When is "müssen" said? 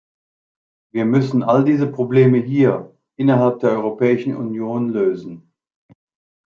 1.05-1.43